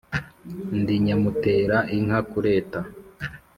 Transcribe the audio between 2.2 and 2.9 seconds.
kureta.